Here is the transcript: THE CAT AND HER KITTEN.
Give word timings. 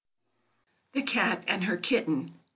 THE 0.93 1.03
CAT 1.03 1.43
AND 1.47 1.65
HER 1.65 1.77
KITTEN. 1.77 2.33